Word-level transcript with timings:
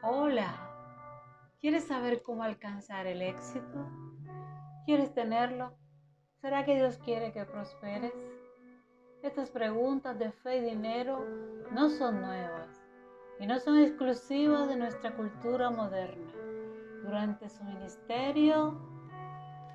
Hola, 0.00 0.54
¿quieres 1.60 1.88
saber 1.88 2.22
cómo 2.22 2.44
alcanzar 2.44 3.08
el 3.08 3.20
éxito? 3.20 3.84
¿Quieres 4.86 5.12
tenerlo? 5.12 5.72
¿Será 6.40 6.64
que 6.64 6.76
Dios 6.76 6.98
quiere 6.98 7.32
que 7.32 7.44
prosperes? 7.44 8.12
Estas 9.24 9.50
preguntas 9.50 10.16
de 10.16 10.30
fe 10.30 10.58
y 10.58 10.70
dinero 10.70 11.24
no 11.72 11.90
son 11.90 12.20
nuevas 12.20 12.80
y 13.40 13.46
no 13.48 13.58
son 13.58 13.76
exclusivas 13.78 14.68
de 14.68 14.76
nuestra 14.76 15.16
cultura 15.16 15.70
moderna. 15.70 16.32
Durante 17.02 17.48
su 17.48 17.64
ministerio 17.64 18.80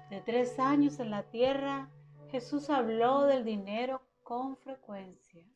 de 0.10 0.22
tres 0.22 0.58
años 0.58 1.02
en 1.02 1.12
la 1.12 1.24
tierra, 1.24 1.90
Jesús 2.30 2.70
habló 2.70 3.24
del 3.24 3.44
dinero 3.44 4.02
con 4.24 4.56
frecuencia. 4.56 5.53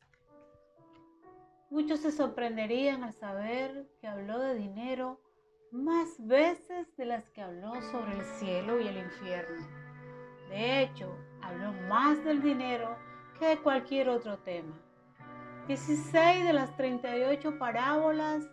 Muchos 1.69 1.99
se 1.99 2.13
sorprenderían 2.13 3.03
al 3.03 3.11
saber 3.11 3.89
que 3.99 4.07
habló 4.07 4.39
de 4.39 4.55
dinero 4.55 5.19
más 5.71 6.15
veces 6.25 6.87
de 6.95 7.05
las 7.05 7.29
que 7.31 7.41
habló 7.41 7.73
sobre 7.91 8.13
el 8.17 8.23
cielo 8.23 8.79
y 8.79 8.87
el 8.87 8.97
infierno. 8.97 9.67
De 10.49 10.81
hecho, 10.81 11.13
habló 11.41 11.73
más 11.89 12.23
del 12.23 12.41
dinero 12.41 12.97
que 13.37 13.47
de 13.47 13.57
cualquier 13.57 14.07
otro 14.07 14.37
tema. 14.37 14.79
16 15.67 16.45
de 16.45 16.53
las 16.53 16.73
38 16.77 17.59
parábolas 17.59 18.49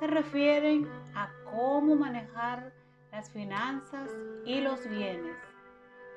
se 0.00 0.06
refieren 0.06 0.88
a 1.14 1.28
cómo 1.50 1.94
manejar 1.96 2.72
las 3.12 3.30
finanzas 3.30 4.10
y 4.46 4.62
los 4.62 4.88
bienes. 4.88 5.36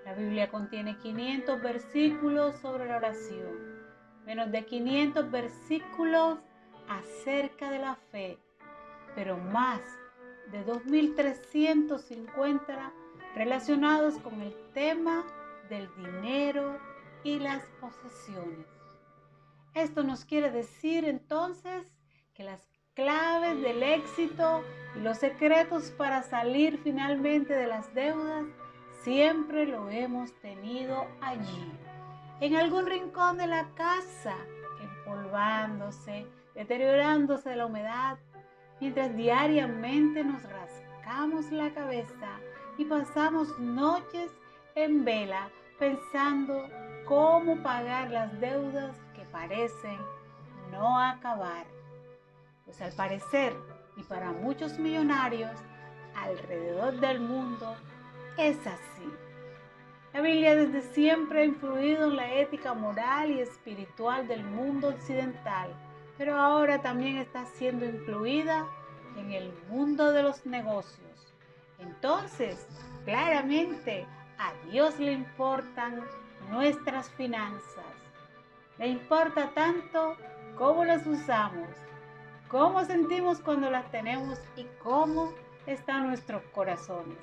La 0.06 0.14
Biblia 0.14 0.50
contiene 0.50 0.98
500 0.98 1.62
versículos 1.62 2.56
sobre 2.56 2.88
la 2.88 2.96
oración 2.96 3.78
menos 4.28 4.52
de 4.52 4.66
500 4.66 5.32
versículos 5.32 6.40
acerca 6.88 7.72
de 7.72 7.80
la 7.80 7.96
fe, 7.96 8.38
pero 9.16 9.38
más 9.38 9.82
de 10.52 10.66
2.350 10.66 12.92
relacionados 13.36 14.16
con 14.20 14.42
el 14.42 14.56
tema 14.74 15.26
del 15.70 15.90
dinero 15.96 16.80
y 17.24 17.40
las 17.40 17.64
posesiones. 17.82 18.66
Esto 19.74 20.04
nos 20.04 20.26
quiere 20.26 20.50
decir 20.50 21.06
entonces 21.06 21.86
que 22.34 22.44
las 22.44 22.68
claves 22.94 23.62
del 23.62 23.84
éxito 23.84 24.64
y 24.96 25.02
los 25.02 25.18
secretos 25.18 25.92
para 25.92 26.24
salir 26.24 26.80
finalmente 26.84 27.54
de 27.54 27.68
las 27.68 27.94
deudas 27.94 28.46
siempre 29.04 29.68
lo 29.68 29.90
hemos 29.90 30.34
tenido 30.42 31.06
allí 31.22 31.72
en 32.40 32.56
algún 32.56 32.86
rincón 32.86 33.38
de 33.38 33.48
la 33.48 33.68
casa, 33.76 34.36
empolvándose, 34.82 36.28
deteriorándose 36.58 37.52
de 37.52 37.56
la 37.56 37.68
humedad, 37.68 38.18
mientras 38.82 39.16
diariamente 39.16 40.24
nos 40.24 40.42
rascamos 40.42 41.52
la 41.52 41.72
cabeza 41.72 42.40
y 42.80 42.86
pasamos 42.86 43.58
noches 43.60 44.32
en 44.74 45.06
vela 45.06 45.50
pensando 45.78 46.68
cómo 47.06 47.62
pagar 47.62 48.10
las 48.10 48.40
deudas 48.42 48.98
que 49.16 49.24
parecen 49.26 50.00
no 50.72 51.00
acabar. 51.00 51.68
Pues 52.66 52.82
al 52.82 52.92
parecer, 52.94 53.54
y 53.96 54.02
para 54.04 54.32
muchos 54.32 54.80
millonarios 54.80 55.52
alrededor 56.16 57.00
del 57.00 57.20
mundo, 57.20 57.76
es 58.38 58.58
así. 58.66 59.14
La 60.12 60.22
Biblia 60.22 60.56
desde 60.56 60.82
siempre 60.82 61.42
ha 61.42 61.46
influido 61.46 62.08
en 62.08 62.16
la 62.16 62.34
ética 62.34 62.74
moral 62.74 63.30
y 63.30 63.42
espiritual 63.42 64.28
del 64.28 64.44
mundo 64.44 64.90
occidental, 64.90 65.70
pero 66.18 66.36
ahora 66.36 66.82
también 66.82 67.18
está 67.18 67.46
siendo 67.46 67.86
incluida 67.86 68.66
en 69.18 69.32
el 69.32 69.54
mundo 69.70 70.12
de 70.12 70.24
los 70.24 70.46
negocios. 70.46 71.34
Entonces, 71.80 72.68
claramente, 73.06 74.06
a 74.38 74.52
Dios 74.72 75.00
le 75.00 75.14
importan 75.14 76.04
nuestras 76.50 77.10
finanzas. 77.12 77.86
Le 78.78 78.88
importa 78.88 79.52
tanto 79.54 80.16
cómo 80.58 80.86
las 80.86 81.06
usamos, 81.06 81.70
cómo 82.48 82.84
sentimos 82.86 83.40
cuando 83.40 83.70
las 83.70 83.90
tenemos 83.92 84.40
y 84.56 84.66
cómo 84.82 85.34
están 85.66 86.08
nuestros 86.08 86.44
corazones. 86.54 87.18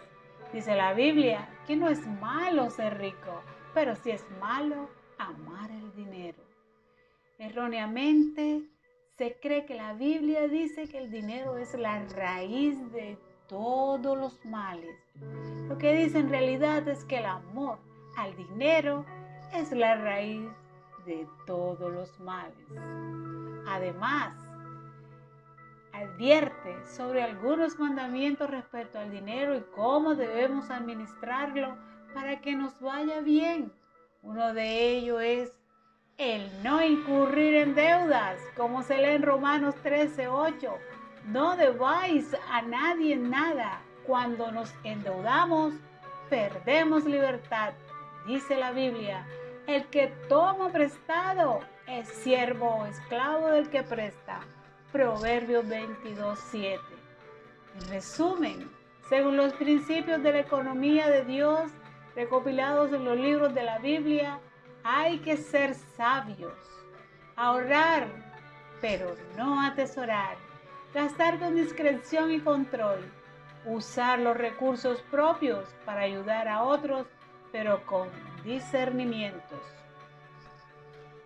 Dice 0.53 0.75
la 0.77 0.93
Biblia 0.93 1.49
que 1.67 1.77
no 1.77 1.89
es 1.89 2.07
malo 2.07 2.71
ser 2.71 2.99
rico, 2.99 3.43
pero 3.73 3.97
sí 3.97 4.11
es 4.11 4.25
malo 4.41 4.89
amar 5.19 5.71
el 5.71 5.93
dinero. 5.95 6.43
Erróneamente 7.39 8.63
se 9.17 9.39
cree 9.41 9.65
que 9.65 9.75
la 9.75 9.93
Biblia 9.93 10.49
dice 10.49 10.89
que 10.89 10.99
el 10.99 11.11
dinero 11.11 11.57
es 11.57 11.75
la 11.75 12.05
raíz 12.17 12.77
de 12.93 13.17
todos 13.49 14.19
los 14.19 14.45
males. 14.45 14.99
Lo 15.69 15.79
que 15.79 15.95
dice 15.95 16.19
en 16.19 16.31
realidad 16.31 16.87
es 16.89 17.05
que 17.05 17.19
el 17.19 17.27
amor 17.27 17.79
al 18.17 18.35
dinero 18.37 19.05
es 19.53 19.71
la 19.71 19.97
raíz 19.97 20.49
de 21.07 21.29
todos 21.47 21.93
los 21.93 22.19
males. 22.19 22.57
Además, 23.69 24.35
advierte 25.93 26.85
sobre 26.85 27.23
algunos 27.23 27.79
mandamientos 27.79 28.51
respecto 28.51 28.99
al 28.99 29.13
dinero 29.13 29.57
y 29.57 29.63
cómo 29.77 30.17
debemos 30.17 30.71
administrarlo 30.71 31.77
para 32.15 32.41
que 32.41 32.57
nos 32.57 32.81
vaya 32.81 33.21
bien. 33.21 33.73
Uno 34.23 34.55
de 34.55 34.97
ellos 34.97 35.23
es 35.23 35.64
el 36.19 36.49
no 36.63 36.85
incurrir 36.85 37.57
en 37.57 37.75
deudas, 37.75 38.39
como 38.57 38.83
se 38.83 38.99
lee 38.99 39.15
en 39.15 39.23
Romanos 39.23 39.75
13:8. 39.83 40.79
No 41.27 41.57
debáis 41.57 42.37
a 42.51 42.63
nadie 42.63 43.17
nada. 43.17 43.81
Cuando 44.07 44.53
nos 44.53 44.73
endeudamos, 44.85 45.75
perdemos 46.29 47.05
libertad. 47.05 47.73
Dice 48.27 48.57
la 48.57 48.71
Biblia, 48.71 49.27
el 49.67 49.87
que 49.87 50.09
toma 50.29 50.71
prestado 50.71 51.61
es 51.87 52.07
siervo 52.09 52.77
o 52.77 52.87
esclavo 52.87 53.49
del 53.49 53.71
que 53.71 53.83
presta. 53.83 54.41
Proverbios 54.93 55.67
22, 55.69 56.39
7. 56.51 56.81
En 57.75 57.89
resumen, 57.89 58.71
según 59.09 59.37
los 59.37 59.53
principios 59.55 60.23
de 60.23 60.33
la 60.33 60.41
economía 60.41 61.09
de 61.09 61.25
Dios 61.25 61.71
recopilados 62.15 62.93
en 62.93 63.05
los 63.05 63.17
libros 63.17 63.55
de 63.55 63.63
la 63.65 63.79
Biblia, 63.79 64.39
hay 64.85 65.19
que 65.21 65.39
ser 65.39 65.75
sabios, 65.75 66.53
ahorrar, 67.37 68.07
pero 68.83 69.17
no 69.35 69.63
atesorar, 69.63 70.37
gastar 70.93 71.39
con 71.39 71.57
discreción 71.57 72.31
y 72.31 72.41
control, 72.41 73.01
usar 73.65 74.19
los 74.19 74.37
recursos 74.37 75.01
propios 75.11 75.67
para 75.87 76.03
ayudar 76.03 76.49
a 76.49 76.63
otros, 76.63 77.07
pero 77.51 77.85
con 77.87 78.11
discernimientos. 78.45 79.61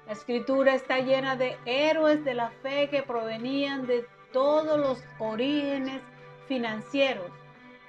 La 0.06 0.12
escritura 0.12 0.74
está 0.74 1.00
llena 1.00 1.34
de 1.34 1.58
héroes 1.66 2.24
de 2.24 2.34
la 2.34 2.50
fe 2.62 2.88
que 2.88 3.02
provenían 3.02 3.88
de 3.88 4.06
todos 4.32 4.78
los 4.78 5.02
orígenes 5.18 6.00
financieros. 6.46 7.30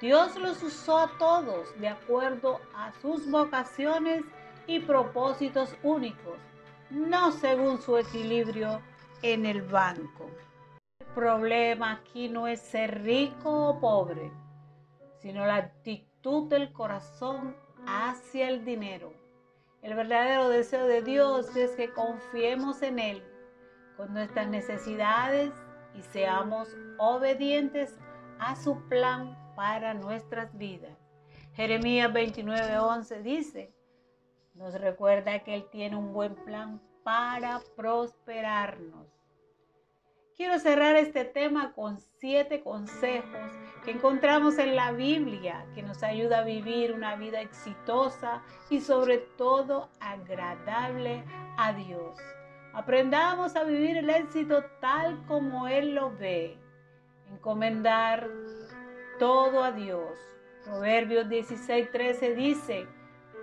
Dios 0.02 0.36
los 0.38 0.64
usó 0.64 0.98
a 0.98 1.12
todos 1.20 1.80
de 1.80 1.90
acuerdo 1.90 2.60
a 2.76 2.92
sus 3.02 3.30
vocaciones 3.30 4.24
y 4.70 4.80
propósitos 4.80 5.76
únicos, 5.82 6.38
no 6.92 7.32
según 7.32 7.82
su 7.82 7.98
equilibrio 7.98 8.82
en 9.24 9.48
el 9.48 9.64
banco. 9.64 10.30
El 11.00 11.08
problema 11.08 11.94
aquí 11.94 12.30
no 12.30 12.48
es 12.48 12.62
ser 12.62 13.02
rico 13.02 13.50
o 13.50 13.80
pobre, 13.80 14.32
sino 15.18 15.44
la 15.48 15.56
actitud 15.56 16.48
del 16.50 16.72
corazón 16.72 17.56
hacia 17.88 18.48
el 18.48 18.64
dinero. 18.64 19.12
El 19.82 19.96
verdadero 19.96 20.50
deseo 20.50 20.86
de 20.86 21.02
Dios 21.02 21.56
es 21.56 21.72
que 21.72 21.92
confiemos 21.92 22.84
en 22.84 23.00
Él 23.00 23.24
con 23.98 24.14
nuestras 24.14 24.48
necesidades 24.50 25.52
y 25.96 26.04
seamos 26.04 26.70
obedientes 27.00 27.98
a 28.38 28.56
su 28.56 28.88
plan 28.88 29.36
para 29.56 29.96
nuestras 29.96 30.56
vidas. 30.60 30.96
Jeremías 31.56 32.14
29:11 32.14 33.24
dice, 33.24 33.74
nos 34.60 34.74
recuerda 34.74 35.40
que 35.40 35.56
Él 35.56 35.66
tiene 35.72 35.96
un 35.96 36.12
buen 36.12 36.36
plan 36.36 36.82
para 37.04 37.62
prosperarnos. 37.78 39.08
Quiero 40.36 40.60
cerrar 40.60 40.98
este 40.98 41.24
tema 41.24 41.72
con 41.74 41.98
siete 42.20 42.62
consejos 42.62 43.52
que 43.84 43.92
encontramos 43.92 44.58
en 44.58 44.76
la 44.76 44.92
Biblia 44.92 45.66
que 45.76 45.82
nos 45.82 46.04
ayuda 46.04 46.40
a 46.40 46.44
vivir 46.44 46.92
una 46.94 47.16
vida 47.16 47.42
exitosa 47.42 48.42
y 48.70 48.82
sobre 48.82 49.20
todo 49.38 49.90
agradable 50.02 51.24
a 51.58 51.72
Dios. 51.74 52.20
Aprendamos 52.74 53.56
a 53.56 53.64
vivir 53.64 53.98
el 53.98 54.10
éxito 54.10 54.64
tal 54.82 55.26
como 55.26 55.70
Él 55.70 55.96
lo 55.96 56.12
ve. 56.18 56.58
Encomendar 57.32 58.30
todo 59.20 59.64
a 59.64 59.72
Dios. 59.72 60.18
Proverbios 60.66 61.28
16:13 61.28 62.36
dice, 62.36 62.88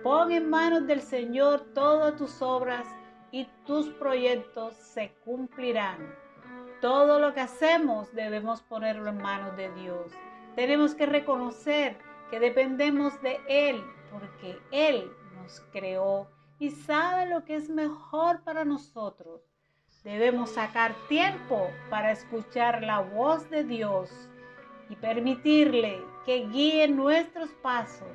pon 0.03 0.31
en 0.31 0.49
manos 0.49 0.87
del 0.87 1.01
Señor 1.01 1.61
todas 1.73 2.15
tus 2.15 2.41
obras 2.41 2.87
y 3.31 3.45
tus 3.65 3.89
proyectos 3.89 4.73
se 4.75 5.13
cumplirán 5.23 6.15
todo 6.81 7.19
lo 7.19 7.33
que 7.33 7.41
hacemos 7.41 8.13
debemos 8.13 8.61
ponerlo 8.61 9.09
en 9.09 9.17
manos 9.17 9.57
de 9.57 9.71
Dios. 9.73 10.11
Tenemos 10.55 10.93
que 10.93 11.05
reconocer 11.05 11.97
que 12.29 12.39
dependemos 12.39 13.19
de 13.21 13.39
Él 13.47 13.83
porque 14.11 14.59
Él 14.71 15.11
nos 15.35 15.61
creó 15.71 16.27
y 16.59 16.71
sabe 16.71 17.27
lo 17.27 17.43
que 17.45 17.55
es 17.55 17.69
mejor 17.69 18.43
para 18.43 18.63
nosotros. 18.63 19.41
Debemos 20.03 20.51
sacar 20.51 20.95
tiempo 21.09 21.69
para 21.89 22.11
escuchar 22.11 22.83
la 22.83 22.99
voz 22.99 23.49
de 23.49 23.63
Dios 23.63 24.29
y 24.89 24.95
permitirle 24.95 26.01
que 26.25 26.47
guíe 26.47 26.87
nuestros 26.87 27.49
pasos. 27.61 28.07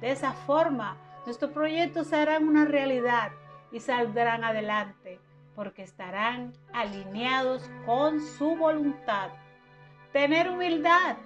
De 0.00 0.12
esa 0.12 0.32
forma, 0.32 0.96
nuestros 1.26 1.50
proyectos 1.50 2.08
serán 2.08 2.48
una 2.48 2.64
realidad 2.64 3.32
y 3.72 3.80
saldrán 3.80 4.44
adelante 4.44 5.20
porque 5.54 5.82
estarán 5.82 6.52
alineados 6.72 7.70
con 7.84 8.20
su 8.20 8.56
voluntad. 8.56 9.30
Tener 10.12 10.48
humildad. 10.48 11.16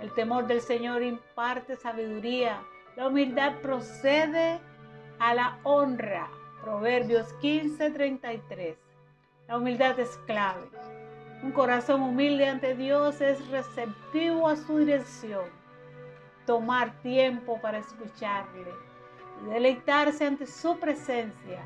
El 0.00 0.12
temor 0.12 0.46
del 0.46 0.60
Señor 0.60 1.02
imparte 1.02 1.76
sabiduría. 1.76 2.62
La 2.96 3.06
humildad 3.06 3.54
procede 3.62 4.58
a 5.18 5.34
la 5.34 5.58
honra. 5.62 6.28
Proverbios 6.62 7.32
15:33. 7.40 8.76
La 9.46 9.56
humildad 9.56 9.98
es 10.00 10.18
clave. 10.26 10.68
Un 11.42 11.52
corazón 11.52 12.02
humilde 12.02 12.48
ante 12.48 12.74
Dios 12.74 13.20
es 13.20 13.46
receptivo 13.48 14.48
a 14.48 14.56
su 14.56 14.78
dirección. 14.78 15.44
Tomar 16.44 17.00
tiempo 17.02 17.60
para 17.60 17.78
escucharle 17.78 18.72
y 19.42 19.50
deleitarse 19.50 20.26
ante 20.26 20.46
su 20.46 20.78
presencia. 20.78 21.62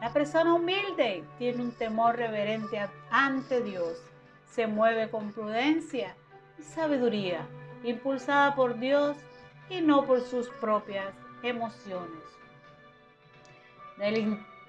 La 0.00 0.12
persona 0.12 0.54
humilde 0.54 1.24
tiene 1.38 1.62
un 1.62 1.72
temor 1.72 2.16
reverente 2.16 2.80
ante 3.10 3.62
Dios. 3.62 3.98
Se 4.50 4.66
mueve 4.66 5.10
con 5.10 5.32
prudencia 5.32 6.14
y 6.58 6.62
sabiduría, 6.62 7.46
impulsada 7.82 8.54
por 8.54 8.78
Dios 8.78 9.16
y 9.68 9.80
no 9.80 10.04
por 10.04 10.20
sus 10.20 10.48
propias 10.48 11.14
emociones 11.42 12.34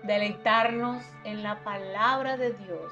deleitarnos 0.04 1.04
en 1.24 1.44
la 1.44 1.64
palabra 1.64 2.38
de 2.38 2.54
Dios. 2.54 2.92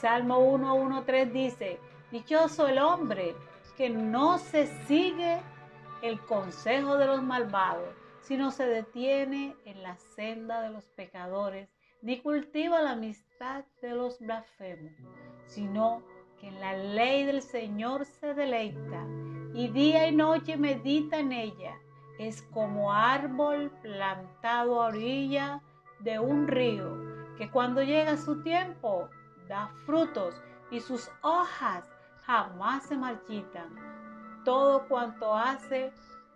Salmo 0.00 0.38
1.1.3 0.58 1.30
dice, 1.30 1.80
dichoso 2.10 2.66
el 2.66 2.78
hombre 2.78 3.34
que 3.76 3.90
no 3.90 4.38
se 4.38 4.66
sigue 4.86 5.38
el 6.02 6.20
consejo 6.20 6.96
de 6.96 7.06
los 7.06 7.22
malvados, 7.22 7.94
sino 8.26 8.50
se 8.50 8.66
detiene 8.66 9.54
en 9.64 9.82
la 9.84 9.96
senda 9.96 10.60
de 10.60 10.70
los 10.70 10.84
pecadores, 10.90 11.68
ni 12.02 12.20
cultiva 12.20 12.82
la 12.82 12.92
amistad 12.92 13.64
de 13.80 13.90
los 13.90 14.18
blasfemos, 14.18 14.92
sino 15.44 16.02
que 16.40 16.48
en 16.48 16.60
la 16.60 16.76
ley 16.76 17.24
del 17.24 17.40
Señor 17.40 18.04
se 18.04 18.34
deleita 18.34 19.06
y 19.54 19.68
día 19.68 20.08
y 20.08 20.14
noche 20.14 20.56
medita 20.56 21.20
en 21.20 21.32
ella. 21.32 21.78
Es 22.18 22.42
como 22.42 22.92
árbol 22.92 23.70
plantado 23.80 24.82
a 24.82 24.86
orilla 24.88 25.62
de 26.00 26.18
un 26.18 26.48
río, 26.48 26.98
que 27.38 27.48
cuando 27.50 27.82
llega 27.82 28.16
su 28.16 28.42
tiempo 28.42 29.08
da 29.48 29.70
frutos 29.84 30.34
y 30.72 30.80
sus 30.80 31.08
hojas 31.22 31.88
jamás 32.24 32.86
se 32.86 32.96
marchitan. 32.96 33.72
Todo 34.44 34.88
cuanto 34.88 35.32
hace 35.32 35.92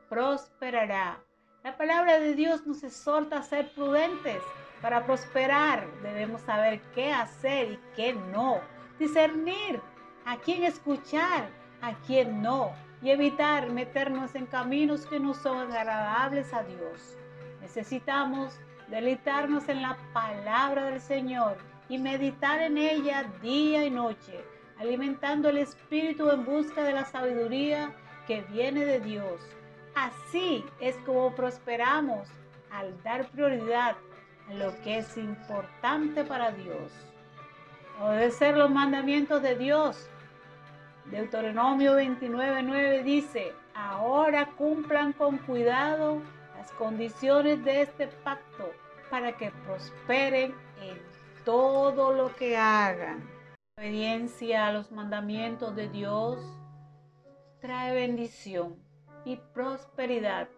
prosperará. 0.08 1.18
La 1.62 1.76
palabra 1.76 2.18
de 2.18 2.34
Dios 2.34 2.66
nos 2.66 2.82
exhorta 2.82 3.36
a 3.36 3.42
ser 3.42 3.70
prudentes. 3.74 4.42
Para 4.80 5.04
prosperar 5.04 5.86
debemos 6.02 6.40
saber 6.40 6.80
qué 6.94 7.12
hacer 7.12 7.72
y 7.72 7.78
qué 7.94 8.14
no. 8.14 8.60
Discernir 8.98 9.78
a 10.24 10.38
quién 10.38 10.64
escuchar, 10.64 11.50
a 11.82 11.92
quién 12.06 12.40
no. 12.40 12.72
Y 13.02 13.10
evitar 13.10 13.68
meternos 13.68 14.34
en 14.34 14.46
caminos 14.46 15.04
que 15.04 15.20
no 15.20 15.34
son 15.34 15.70
agradables 15.70 16.54
a 16.54 16.62
Dios. 16.62 17.18
Necesitamos 17.60 18.58
deleitarnos 18.88 19.68
en 19.68 19.82
la 19.82 19.98
palabra 20.14 20.86
del 20.86 21.00
Señor 21.00 21.58
y 21.90 21.98
meditar 21.98 22.62
en 22.62 22.78
ella 22.78 23.30
día 23.42 23.84
y 23.84 23.90
noche, 23.90 24.42
alimentando 24.78 25.50
el 25.50 25.58
espíritu 25.58 26.30
en 26.30 26.42
busca 26.46 26.82
de 26.84 26.94
la 26.94 27.04
sabiduría 27.04 27.92
que 28.26 28.40
viene 28.44 28.86
de 28.86 29.00
Dios. 29.00 29.42
Así 30.00 30.64
es 30.80 30.96
como 31.04 31.34
prosperamos 31.34 32.26
al 32.70 33.02
dar 33.02 33.28
prioridad 33.28 33.96
a 34.48 34.54
lo 34.54 34.80
que 34.80 34.96
es 34.96 35.18
importante 35.18 36.24
para 36.24 36.52
Dios. 36.52 36.90
Obedecer 38.00 38.56
los 38.56 38.70
mandamientos 38.70 39.42
de 39.42 39.56
Dios. 39.56 40.08
Deuteronomio 41.04 41.98
29.9 41.98 43.02
dice, 43.02 43.52
ahora 43.74 44.46
cumplan 44.56 45.12
con 45.12 45.36
cuidado 45.36 46.22
las 46.56 46.72
condiciones 46.72 47.62
de 47.62 47.82
este 47.82 48.06
pacto 48.06 48.72
para 49.10 49.36
que 49.36 49.50
prosperen 49.66 50.54
en 50.80 50.98
todo 51.44 52.14
lo 52.14 52.34
que 52.36 52.56
hagan. 52.56 53.28
La 53.76 53.82
obediencia 53.82 54.66
a 54.66 54.72
los 54.72 54.90
mandamientos 54.92 55.76
de 55.76 55.90
Dios 55.90 56.38
trae 57.60 57.94
bendición 57.94 58.88
y 59.24 59.36
prosperidad. 59.54 60.48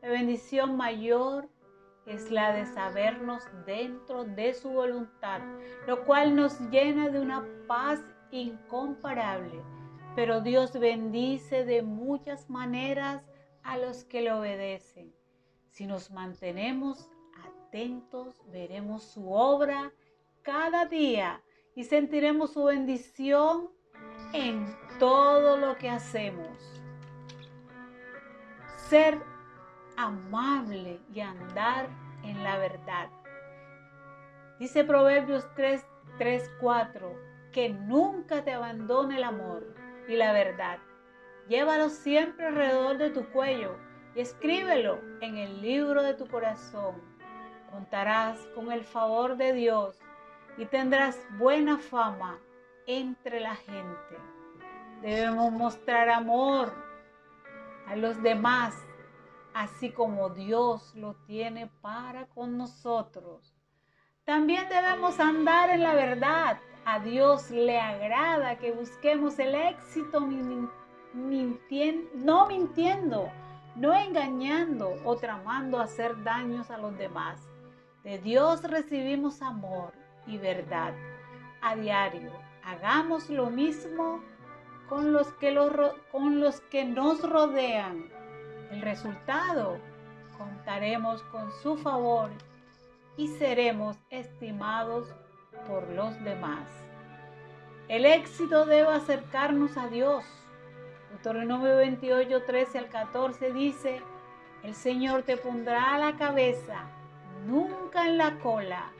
La 0.00 0.08
bendición 0.08 0.76
mayor 0.76 1.48
es 2.06 2.30
la 2.30 2.52
de 2.52 2.66
sabernos 2.66 3.44
dentro 3.66 4.24
de 4.24 4.54
su 4.54 4.70
voluntad, 4.70 5.40
lo 5.86 6.04
cual 6.04 6.34
nos 6.34 6.58
llena 6.70 7.08
de 7.08 7.20
una 7.20 7.46
paz 7.68 8.00
incomparable. 8.30 9.62
Pero 10.16 10.40
Dios 10.40 10.78
bendice 10.78 11.64
de 11.64 11.82
muchas 11.82 12.50
maneras 12.50 13.24
a 13.62 13.78
los 13.78 14.04
que 14.04 14.22
le 14.22 14.32
obedecen. 14.32 15.14
Si 15.70 15.86
nos 15.86 16.10
mantenemos 16.10 17.08
atentos, 17.44 18.42
veremos 18.50 19.04
su 19.04 19.32
obra 19.32 19.92
cada 20.42 20.86
día 20.86 21.42
y 21.74 21.84
sentiremos 21.84 22.52
su 22.52 22.64
bendición 22.64 23.70
en 24.32 24.66
todo 24.98 25.56
lo 25.56 25.76
que 25.76 25.88
hacemos. 25.88 26.81
Ser 28.92 29.22
amable 29.96 31.00
y 31.14 31.20
andar 31.20 31.88
en 32.24 32.44
la 32.44 32.58
verdad. 32.58 33.08
Dice 34.58 34.84
Proverbios 34.84 35.48
3, 35.54 35.82
3, 36.18 36.50
4, 36.60 37.14
que 37.52 37.70
nunca 37.70 38.44
te 38.44 38.52
abandone 38.52 39.16
el 39.16 39.24
amor 39.24 39.74
y 40.08 40.16
la 40.16 40.34
verdad. 40.34 40.78
Llévalo 41.48 41.88
siempre 41.88 42.48
alrededor 42.48 42.98
de 42.98 43.08
tu 43.08 43.24
cuello 43.30 43.78
y 44.14 44.20
escríbelo 44.20 45.00
en 45.22 45.38
el 45.38 45.62
libro 45.62 46.02
de 46.02 46.12
tu 46.12 46.26
corazón. 46.26 47.00
Contarás 47.70 48.46
con 48.54 48.70
el 48.72 48.84
favor 48.84 49.38
de 49.38 49.54
Dios 49.54 49.98
y 50.58 50.66
tendrás 50.66 51.18
buena 51.38 51.78
fama 51.78 52.38
entre 52.86 53.40
la 53.40 53.54
gente. 53.54 54.18
Debemos 55.00 55.50
mostrar 55.50 56.10
amor 56.10 56.81
a 57.86 57.96
los 57.96 58.22
demás, 58.22 58.74
así 59.54 59.90
como 59.90 60.30
Dios 60.30 60.94
lo 60.94 61.14
tiene 61.26 61.66
para 61.80 62.26
con 62.26 62.56
nosotros. 62.56 63.54
También 64.24 64.68
debemos 64.68 65.18
andar 65.18 65.70
en 65.70 65.82
la 65.82 65.94
verdad. 65.94 66.58
A 66.84 66.98
Dios 67.00 67.50
le 67.50 67.80
agrada 67.80 68.58
que 68.58 68.72
busquemos 68.72 69.38
el 69.38 69.54
éxito 69.54 70.20
no 72.14 72.46
mintiendo, 72.46 73.30
no 73.76 73.94
engañando 73.94 74.94
o 75.04 75.16
tramando 75.16 75.80
hacer 75.80 76.22
daños 76.24 76.70
a 76.70 76.78
los 76.78 76.96
demás. 76.98 77.40
De 78.02 78.18
Dios 78.18 78.62
recibimos 78.64 79.42
amor 79.42 79.92
y 80.26 80.38
verdad 80.38 80.92
a 81.60 81.76
diario. 81.76 82.32
Hagamos 82.64 83.30
lo 83.30 83.50
mismo 83.50 84.20
con 84.88 85.12
los 85.12 85.32
que, 85.34 85.54
con 86.10 86.40
los 86.40 86.60
que 86.62 86.84
nos 86.84 87.28
rodean. 87.28 88.04
El 88.70 88.82
resultado, 88.82 89.78
contaremos 90.38 91.22
con 91.24 91.50
su 91.62 91.76
favor 91.76 92.30
y 93.16 93.28
seremos 93.28 93.96
estimados 94.10 95.08
por 95.66 95.88
los 95.90 96.18
demás. 96.24 96.68
El 97.88 98.06
éxito 98.06 98.64
debe 98.64 98.88
acercarnos 98.88 99.76
a 99.76 99.88
Dios 99.88 100.24
Deuteronomio 101.12 101.76
28, 101.76 102.42
13 102.46 102.78
al 102.78 102.88
14 102.88 103.52
dice, 103.52 104.00
el 104.62 104.74
Señor 104.74 105.22
te 105.22 105.36
pondrá 105.36 105.94
a 105.94 105.98
la 105.98 106.16
cabeza, 106.16 106.86
nunca 107.46 108.06
en 108.06 108.16
la 108.16 108.38
cola, 108.38 108.90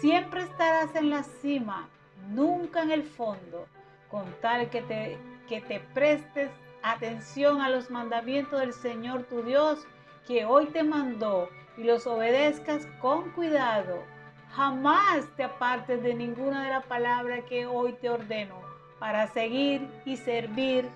siempre 0.00 0.42
estarás 0.42 0.94
en 0.94 1.08
la 1.08 1.22
cima, 1.22 1.88
nunca 2.28 2.82
en 2.82 2.90
el 2.90 3.02
fondo, 3.02 3.66
con 4.14 4.32
tal 4.40 4.70
que 4.70 4.80
te, 4.82 5.18
que 5.48 5.60
te 5.60 5.80
prestes 5.92 6.48
atención 6.84 7.60
a 7.60 7.68
los 7.68 7.90
mandamientos 7.90 8.60
del 8.60 8.72
Señor 8.72 9.24
tu 9.24 9.42
Dios, 9.42 9.88
que 10.28 10.44
hoy 10.44 10.66
te 10.66 10.84
mandó, 10.84 11.48
y 11.76 11.82
los 11.82 12.06
obedezcas 12.06 12.86
con 13.00 13.32
cuidado. 13.32 14.04
Jamás 14.50 15.26
te 15.36 15.42
apartes 15.42 16.00
de 16.04 16.14
ninguna 16.14 16.62
de 16.62 16.70
las 16.70 16.86
palabras 16.86 17.42
que 17.48 17.66
hoy 17.66 17.92
te 17.94 18.08
ordeno 18.08 18.54
para 19.00 19.26
seguir 19.26 19.88
y 20.04 20.16
servir 20.16 20.88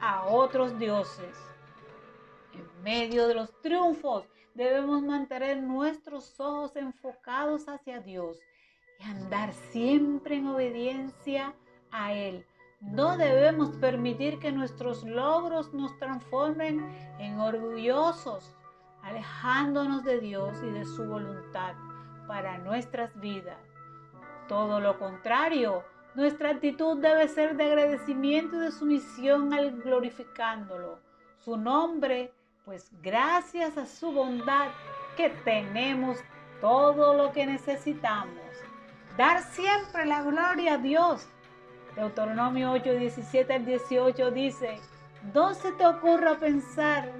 a 0.00 0.26
otros 0.26 0.78
dioses. 0.78 1.36
En 2.54 2.82
medio 2.84 3.26
de 3.26 3.34
los 3.34 3.50
triunfos 3.62 4.28
debemos 4.54 5.02
mantener 5.02 5.60
nuestros 5.60 6.38
ojos 6.38 6.76
enfocados 6.76 7.68
hacia 7.68 7.98
Dios 7.98 8.38
y 9.00 9.02
andar 9.02 9.52
siempre 9.72 10.36
en 10.36 10.46
obediencia 10.46 11.52
a 11.90 12.12
Él. 12.12 12.46
No 12.80 13.18
debemos 13.18 13.70
permitir 13.76 14.38
que 14.38 14.52
nuestros 14.52 15.04
logros 15.04 15.72
nos 15.74 15.98
transformen 15.98 16.80
en 17.18 17.38
orgullosos, 17.38 18.56
alejándonos 19.02 20.02
de 20.02 20.18
Dios 20.20 20.58
y 20.62 20.70
de 20.70 20.86
su 20.86 21.04
voluntad 21.04 21.74
para 22.26 22.58
nuestras 22.58 23.18
vidas. 23.20 23.58
Todo 24.48 24.80
lo 24.80 24.98
contrario, 24.98 25.84
nuestra 26.14 26.50
actitud 26.50 26.98
debe 26.98 27.28
ser 27.28 27.56
de 27.56 27.64
agradecimiento 27.64 28.56
y 28.56 28.60
de 28.60 28.72
sumisión 28.72 29.52
al 29.52 29.82
glorificándolo, 29.82 30.98
su 31.38 31.56
nombre, 31.56 32.32
pues 32.64 32.90
gracias 33.02 33.76
a 33.76 33.86
su 33.86 34.10
bondad 34.10 34.68
que 35.16 35.30
tenemos 35.44 36.18
todo 36.60 37.14
lo 37.14 37.32
que 37.32 37.46
necesitamos. 37.46 38.40
Dar 39.16 39.42
siempre 39.42 40.06
la 40.06 40.22
gloria 40.22 40.74
a 40.74 40.78
Dios. 40.78 41.28
Deuteronomio 41.96 42.72
8, 42.72 42.92
17 42.94 43.52
al 43.52 43.66
18 43.66 44.30
dice, 44.30 44.80
no 45.34 45.54
se 45.54 45.72
te 45.72 45.86
ocurra 45.86 46.38
pensar, 46.38 47.10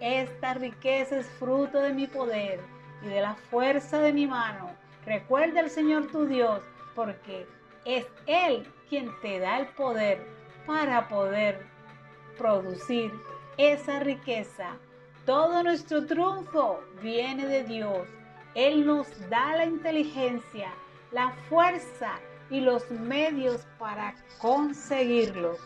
esta 0.00 0.54
riqueza 0.54 1.18
es 1.18 1.26
fruto 1.38 1.80
de 1.80 1.92
mi 1.92 2.06
poder 2.06 2.60
y 3.02 3.08
de 3.08 3.20
la 3.20 3.34
fuerza 3.34 3.98
de 3.98 4.12
mi 4.12 4.26
mano. 4.26 4.70
Recuerda 5.06 5.60
al 5.60 5.70
Señor 5.70 6.06
tu 6.08 6.26
Dios, 6.26 6.60
porque 6.94 7.46
es 7.84 8.06
Él 8.26 8.66
quien 8.88 9.10
te 9.20 9.38
da 9.38 9.58
el 9.58 9.66
poder 9.68 10.24
para 10.66 11.08
poder 11.08 11.66
producir 12.38 13.12
esa 13.56 14.00
riqueza. 14.00 14.76
Todo 15.26 15.62
nuestro 15.62 16.06
triunfo 16.06 16.80
viene 17.00 17.46
de 17.46 17.64
Dios. 17.64 18.08
Él 18.54 18.86
nos 18.86 19.06
da 19.28 19.56
la 19.56 19.66
inteligencia, 19.66 20.72
la 21.10 21.30
fuerza 21.48 22.12
y 22.52 22.60
los 22.60 22.88
medios 22.90 23.66
para 23.78 24.14
conseguirlos. 24.38 25.58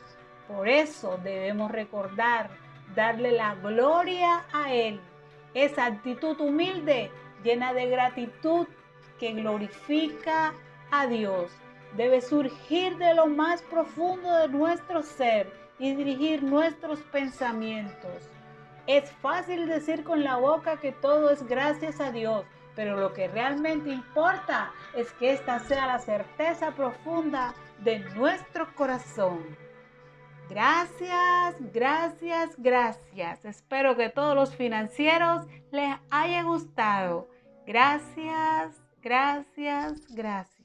Por 0.46 0.68
eso 0.68 1.18
debemos 1.22 1.72
recordar, 1.72 2.48
darle 2.94 3.32
la 3.32 3.56
gloria 3.56 4.44
a 4.52 4.72
Él. 4.72 5.00
Esa 5.52 5.86
actitud 5.86 6.40
humilde, 6.40 7.10
llena 7.42 7.74
de 7.74 7.88
gratitud, 7.88 8.68
que 9.18 9.32
glorifica 9.32 10.54
a 10.92 11.06
Dios, 11.06 11.50
debe 11.96 12.20
surgir 12.20 12.96
de 12.98 13.14
lo 13.14 13.26
más 13.26 13.62
profundo 13.62 14.32
de 14.36 14.48
nuestro 14.48 15.02
ser 15.02 15.52
y 15.78 15.94
dirigir 15.94 16.42
nuestros 16.42 17.00
pensamientos. 17.00 18.30
Es 18.86 19.10
fácil 19.10 19.66
decir 19.66 20.04
con 20.04 20.22
la 20.22 20.36
boca 20.36 20.76
que 20.76 20.92
todo 20.92 21.30
es 21.30 21.44
gracias 21.48 22.00
a 22.00 22.12
Dios, 22.12 22.44
pero 22.76 22.96
lo 22.96 23.12
que 23.12 23.26
realmente 23.26 23.90
importa 23.90 24.70
es 24.94 25.10
que 25.14 25.32
esta 25.32 25.58
sea 25.58 25.86
la 25.86 25.98
certeza 25.98 26.70
profunda 26.72 27.54
de 27.82 28.00
nuestro 28.14 28.72
corazón. 28.76 29.40
Gracias, 30.48 31.56
gracias, 31.72 32.54
gracias. 32.56 33.44
Espero 33.44 33.96
que 33.96 34.10
todos 34.10 34.36
los 34.36 34.54
financieros 34.54 35.46
les 35.72 35.96
haya 36.10 36.42
gustado. 36.42 37.28
Gracias, 37.66 38.80
gracias, 39.02 40.06
gracias. 40.14 40.55